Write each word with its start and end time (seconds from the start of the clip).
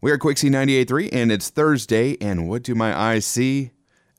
We 0.00 0.12
are 0.12 0.18
Quixie 0.18 0.50
98.3, 0.50 1.08
and 1.12 1.32
it's 1.32 1.48
Thursday, 1.48 2.16
and 2.20 2.48
what 2.48 2.62
do 2.62 2.74
my 2.74 2.96
eyes 2.96 3.24
see? 3.24 3.70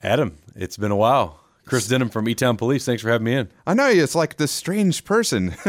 Adam, 0.02 0.38
it's 0.56 0.76
been 0.78 0.92
a 0.92 0.96
while. 0.96 1.40
Chris 1.66 1.88
Denham 1.88 2.10
from 2.10 2.28
E-Town 2.28 2.58
Police. 2.58 2.86
Thanks 2.86 3.02
for 3.04 3.10
having 3.10 3.26
me 3.26 3.34
in. 3.34 3.50
I 3.66 3.74
know 3.74 3.88
you. 3.90 4.02
It's 4.02 4.16
like 4.16 4.38
this 4.38 4.52
strange 4.52 5.04
person. 5.06 5.54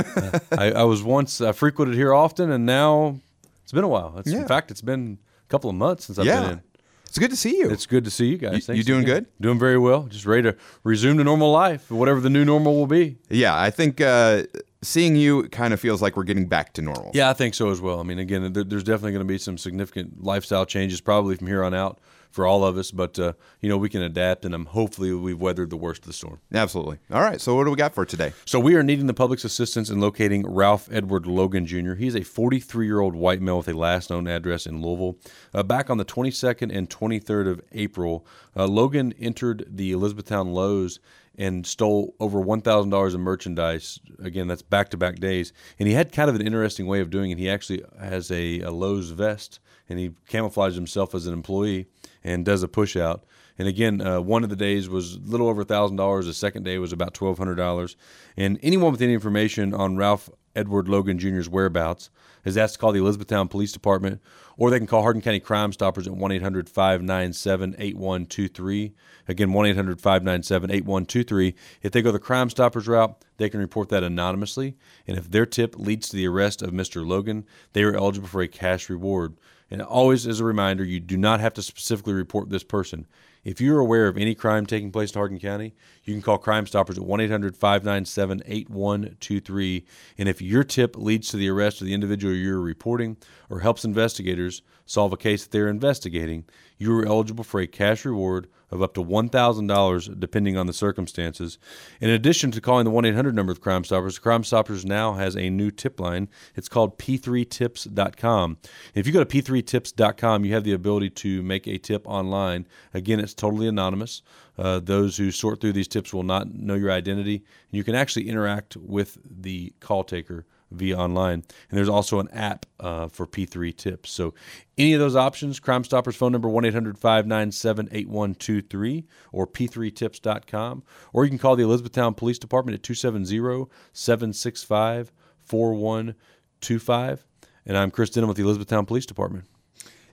I, 0.53 0.73
I 0.73 0.85
was 0.85 1.03
once 1.03 1.41
I 1.41 1.53
frequented 1.53 1.97
here 1.97 2.15
often, 2.15 2.51
and 2.51 2.65
now 2.65 3.19
it's 3.63 3.73
been 3.73 3.85
a 3.85 3.89
while. 3.89 4.15
It's, 4.19 4.31
Yeah. 4.31 4.39
In 4.41 4.49
fact, 4.49 4.71
it's 4.71 4.81
been 4.81 5.19
a 5.45 5.49
couple 5.49 5.69
of 5.69 5.77
months 5.77 6.07
since 6.07 6.19
I've 6.19 6.27
yeah. 6.27 6.41
been 6.41 6.51
in. 6.53 6.63
It's 7.05 7.19
good 7.19 7.31
to 7.31 7.37
see 7.37 7.57
you. 7.59 7.69
It's 7.71 7.87
good 7.87 8.05
to 8.05 8.11
see 8.11 8.27
you 8.27 8.39
guys. 8.39 8.53
You- 8.55 8.61
Thanks 8.61 8.79
you 8.79 8.85
doing 8.85 9.03
again. 9.03 9.25
good? 9.25 9.27
Doing 9.43 9.59
very 9.59 9.79
well. 9.79 10.05
Just 10.05 10.25
ready 10.25 10.43
to 10.45 10.57
resume 10.85 11.19
to 11.19 11.25
normal 11.25 11.51
life, 11.53 11.91
whatever 11.91 12.21
the 12.21 12.31
new 12.31 12.45
normal 12.45 12.77
will 12.77 12.87
be. 12.87 13.19
yeah, 13.29 13.59
I 13.59 13.71
think 13.71 14.01
uh, 14.01 14.45
seeing 14.83 15.17
you 15.17 15.49
kind 15.49 15.75
of 15.75 15.81
feels 15.81 16.01
like 16.01 16.17
we're 16.17 16.25
getting 16.25 16.47
back 16.47 16.73
to 16.75 16.83
normal. 16.83 17.11
Yeah, 17.15 17.31
I 17.31 17.33
think 17.33 17.55
so 17.55 17.71
as 17.71 17.81
well. 17.81 18.01
I 18.01 18.03
mean, 18.03 18.19
again, 18.19 18.53
there's 18.53 18.85
definitely 18.85 19.13
going 19.13 19.27
to 19.27 19.33
be 19.33 19.39
some 19.39 19.59
significant 19.59 20.23
lifestyle 20.23 20.67
changes 20.67 21.01
probably 21.01 21.37
from 21.37 21.47
here 21.47 21.65
on 21.65 21.75
out 21.75 21.99
for 22.31 22.47
all 22.47 22.65
of 22.65 22.77
us, 22.77 22.91
but 22.91 23.19
uh, 23.19 23.33
you 23.61 23.69
know 23.69 23.77
we 23.77 23.89
can 23.89 24.03
adapt, 24.03 24.45
and 24.45 24.55
um, 24.55 24.67
hopefully 24.67 25.13
we've 25.13 25.41
weathered 25.41 25.71
the 25.71 25.77
worst 25.77 26.03
of 26.03 26.07
the 26.07 26.13
storm. 26.13 26.41
Absolutely. 26.53 26.99
All 27.11 27.21
right, 27.21 27.41
so 27.41 27.55
what 27.55 27.65
do 27.65 27.71
we 27.71 27.77
got 27.77 27.95
for 27.95 28.05
today? 28.05 28.33
So 28.45 28.61
we 28.61 28.75
are 28.75 28.83
needing 28.83 29.07
the 29.07 29.15
public's 29.15 29.45
assistance 29.45 29.91
in 29.91 30.01
locating 30.01 30.47
Ralph 30.47 30.89
Edward 30.93 31.27
Logan 31.27 31.67
Jr. 31.67 31.95
He's 31.95 32.15
a 32.15 32.21
43-year-old 32.21 33.15
white 33.15 33.41
male 33.41 33.59
with 33.59 33.69
a 33.69 33.75
last 33.75 34.11
known 34.11 34.27
address 34.27 34.67
in 34.67 34.83
Louisville. 34.83 35.17
Uh, 35.55 35.63
back 35.63 35.91
on 35.91 35.99
the 35.99 36.05
22nd 36.05 36.75
and 36.75 36.89
23rd 36.91 37.49
of 37.51 37.61
April, 37.73 38.27
uh, 38.57 38.67
Logan 38.67 39.15
entered 39.19 39.65
the 39.69 39.93
Elizabethtown 39.93 40.53
Lowe's 40.53 41.01
and 41.39 41.65
stole 41.65 42.15
over 42.19 42.41
$1,000 42.41 43.15
in 43.15 43.21
merchandise. 43.21 44.01
Again, 44.23 44.49
that's 44.49 44.63
back-to-back 44.63 45.21
days. 45.21 45.53
And 45.79 45.87
he 45.87 45.95
had 45.95 46.13
kind 46.13 46.29
of 46.29 46.35
an 46.35 46.45
interesting 46.45 46.87
way 46.87 47.01
of 47.01 47.11
doing 47.11 47.31
it. 47.31 47.39
He 47.39 47.49
actually 47.49 47.85
has 47.99 48.31
a, 48.33 48.61
a 48.61 48.73
Lowe's 48.73 49.11
vest, 49.11 49.61
and 49.89 50.01
he 50.01 50.11
camouflaged 50.27 50.75
himself 50.75 51.15
as 51.15 51.29
an 51.29 51.33
employee 51.33 51.87
and 52.25 52.45
does 52.45 52.63
a 52.63 52.69
push-out. 52.69 53.25
And 53.59 53.67
again, 53.67 54.01
uh, 54.01 54.21
one 54.21 54.45
of 54.45 54.51
the 54.51 54.57
days 54.57 54.89
was 54.89 55.17
a 55.17 55.21
little 55.21 55.49
over 55.49 55.65
thousand 55.65 55.97
dollars. 55.97 56.27
The 56.27 56.35
second 56.35 56.63
day 56.63 56.79
was 56.79 56.93
about 56.93 57.15
twelve 57.15 57.39
hundred 57.39 57.57
dollars. 57.57 57.97
And 58.37 58.61
anyone 58.63 58.93
with 58.93 59.03
any 59.03 59.15
information 59.15 59.75
on 59.75 59.97
Ralph 59.97 60.31
Edward 60.55 60.89
Logan 60.89 61.19
Jr.'s 61.19 61.49
whereabouts 61.49 62.11
is 62.45 62.57
asked 62.57 62.75
to 62.75 62.81
call 62.81 62.93
the 62.93 63.01
Elizabethtown 63.01 63.49
Police 63.49 63.73
Department, 63.73 64.21
or 64.57 64.71
they 64.71 64.79
can 64.79 64.87
call 64.87 65.03
Hardin 65.03 65.23
County 65.23 65.41
Crime 65.41 65.73
Stoppers 65.73 66.07
at 66.07 66.15
one 66.15 66.31
8123 66.33 68.95
Again, 69.27 69.53
one 69.53 69.67
8123 69.67 71.55
If 71.83 71.93
they 71.93 72.03
go 72.03 72.13
the 72.13 72.19
Crime 72.19 72.51
Stoppers 72.51 72.89
route, 72.89 73.25
they 73.39 73.49
can 73.49 73.61
report 73.61 73.89
that 73.89 74.05
anonymously. 74.05 74.77
And 75.07 75.17
if 75.17 75.31
their 75.31 75.47
tip 75.47 75.79
leads 75.79 76.09
to 76.11 76.17
the 76.17 76.27
arrest 76.27 76.61
of 76.61 76.71
Mr. 76.71 77.07
Logan, 77.07 77.47
they 77.73 77.83
are 77.83 77.97
eligible 77.97 78.29
for 78.29 78.43
a 78.43 78.49
cash 78.49 78.91
reward. 78.91 79.37
And 79.71 79.81
always 79.81 80.27
as 80.27 80.41
a 80.41 80.45
reminder, 80.45 80.85
you 80.85 81.01
do 81.01 81.17
not 81.17 81.41
have 81.41 81.55
to 81.55 81.63
specifically 81.63 82.15
report 82.15 82.51
this 82.51 82.65
person. 82.65 83.07
If 83.45 83.61
you're 83.61 83.79
aware 83.79 84.09
of 84.09 84.19
any 84.19 84.35
crime 84.35 84.67
taking 84.67 84.91
place 84.91 85.13
in 85.13 85.19
Hardin 85.19 85.39
County, 85.39 85.75
you 86.05 86.13
can 86.13 86.23
call 86.23 86.39
Crime 86.39 86.67
Stoppers 86.67 86.99
at 86.99 87.05
1 87.05 87.21
800 87.21 87.57
597 87.57 88.43
8123. 88.45 89.87
And 90.19 90.29
if 90.29 90.43
your 90.43 90.65
tip 90.65 90.97
leads 90.97 91.29
to 91.31 91.37
the 91.37 91.49
arrest 91.49 91.81
of 91.81 91.87
the 91.87 91.95
individual 91.95 92.35
you're 92.35 92.61
reporting 92.61 93.17
or 93.49 93.61
helps 93.61 93.85
investigators 93.85 94.63
solve 94.85 95.13
a 95.13 95.17
case 95.17 95.45
that 95.45 95.53
they're 95.53 95.69
investigating, 95.69 96.45
you 96.77 96.99
are 96.99 97.07
eligible 97.07 97.45
for 97.45 97.61
a 97.61 97.67
cash 97.67 98.05
reward 98.05 98.49
of 98.71 98.83
up 98.83 98.95
to 98.95 99.05
$1,000 99.05 100.21
depending 100.21 100.57
on 100.57 100.67
the 100.67 100.73
circumstances. 100.73 101.59
In 102.01 102.11
addition 102.11 102.51
to 102.53 102.61
calling 102.61 102.85
the 102.85 102.91
1 102.91 103.05
800 103.05 103.35
number 103.35 103.53
of 103.53 103.61
Crime 103.61 103.85
Stoppers, 103.85 104.19
Crime 104.19 104.45
Stoppers 104.45 104.85
now 104.85 105.15
has 105.15 105.37
a 105.37 105.51
new 105.51 105.71
tip 105.71 106.01
line. 106.01 106.29
It's 106.55 106.69
called 106.69 106.99
p3tips.com. 106.99 108.59
If 108.95 109.07
you 109.07 109.13
go 109.13 109.25
to 109.25 109.43
p3tips.com, 109.43 110.45
you 110.45 110.55
have 110.55 110.65
the 110.65 110.73
ability 110.73 111.11
to 111.11 111.43
make 111.43 111.67
a 111.67 111.79
tip 111.79 112.07
online. 112.07 112.67
Again, 112.95 113.21
it's 113.21 113.35
totally 113.35 113.69
anonymous. 113.69 114.23
Uh, 114.59 114.81
those 114.81 115.17
who 115.17 115.31
sort 115.31 115.61
through 115.61 115.73
these 115.73 115.89
tips 115.89 116.13
will 116.13 116.25
not 116.25 116.53
know 116.53 116.75
your 116.75 116.91
identity, 116.91 117.37
and 117.37 117.77
you 117.77 117.85
can 117.85 117.95
actually 117.95 118.29
interact 118.29 118.77
with 118.77 119.19
the 119.25 119.73
call 119.81 120.03
taker 120.03 120.45
via 120.71 120.97
online. 120.97 121.45
And 121.71 121.79
there's 121.79 121.89
also 121.89 122.21
an 122.21 122.29
app 122.31 122.67
uh, 122.81 123.09
for 123.09 123.27
P3 123.27 123.77
tips. 123.77 124.11
So, 124.11 124.35
any 124.77 124.93
of 124.93 125.01
those 125.01 125.17
options, 125.17 125.59
Crime 125.61 125.85
Stoppers 125.85 126.17
phone 126.17 126.33
number 126.33 126.49
1 126.49 126.65
800 126.65 126.99
597 126.99 127.89
8123 127.91 129.07
or 129.33 129.47
p3tips.com. 129.47 130.83
Or 131.13 131.25
you 131.25 131.31
can 131.31 131.39
call 131.39 131.57
the 131.57 131.65
Elizabethtown 131.65 132.15
Police 132.15 132.39
Department 132.39 132.75
at 132.75 132.83
270 132.83 133.71
765 133.93 135.13
4125. 135.39 137.25
And 137.67 137.77
I'm 137.77 137.91
Chris 137.91 138.11
Denham 138.11 138.29
with 138.29 138.37
the 138.37 138.45
Elizabethtown 138.45 138.87
Police 138.87 139.07
Department. 139.07 139.45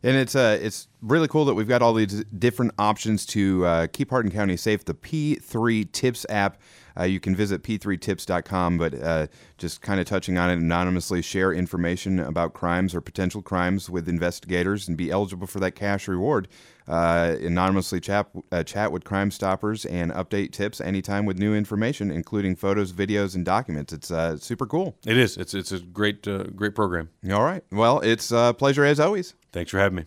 And 0.05 0.17
it's 0.17 0.35
uh, 0.35 0.59
it's 0.61 0.87
really 1.01 1.27
cool 1.27 1.45
that 1.45 1.55
we've 1.55 1.67
got 1.67 1.81
all 1.81 1.93
these 1.93 2.23
different 2.25 2.73
options 2.77 3.25
to 3.27 3.65
uh, 3.65 3.87
keep 3.87 4.11
Hardin 4.11 4.31
County 4.31 4.55
safe. 4.55 4.85
The 4.85 4.93
P3 4.93 5.91
Tips 5.91 6.27
app, 6.29 6.61
you 7.03 7.19
can 7.19 7.35
visit 7.35 7.63
p3tips.com, 7.63 8.77
but 8.77 8.93
uh, 9.01 9.27
just 9.57 9.81
kind 9.81 9.99
of 9.99 10.05
touching 10.05 10.37
on 10.37 10.49
it, 10.49 10.59
anonymously 10.59 11.21
share 11.21 11.51
information 11.53 12.19
about 12.19 12.53
crimes 12.53 12.95
or 12.95 13.01
potential 13.01 13.41
crimes 13.41 13.89
with 13.89 14.07
investigators 14.07 14.87
and 14.87 14.97
be 14.97 15.11
eligible 15.11 15.47
for 15.47 15.59
that 15.59 15.71
cash 15.71 16.07
reward. 16.07 16.47
Uh, 16.87 17.35
anonymously 17.41 17.99
chat, 17.99 18.27
uh, 18.51 18.63
chat 18.63 18.91
with 18.91 19.03
Crime 19.03 19.31
Stoppers 19.31 19.85
and 19.85 20.11
update 20.11 20.51
tips 20.51 20.79
anytime 20.79 21.25
with 21.25 21.39
new 21.39 21.55
information, 21.55 22.11
including 22.11 22.55
photos, 22.55 22.93
videos, 22.93 23.33
and 23.33 23.43
documents. 23.43 23.91
It's 23.91 24.11
uh, 24.11 24.37
super 24.37 24.67
cool. 24.67 24.95
It 25.05 25.17
is. 25.17 25.35
It's, 25.35 25.55
it's 25.55 25.71
a 25.71 25.79
great, 25.79 26.27
uh, 26.27 26.43
great 26.43 26.75
program. 26.75 27.09
All 27.31 27.43
right. 27.43 27.63
Well, 27.71 28.01
it's 28.01 28.31
a 28.31 28.53
pleasure 28.55 28.85
as 28.85 28.99
always. 28.99 29.33
Thanks 29.51 29.71
for 29.71 29.79
having 29.79 29.97
me. 29.97 30.03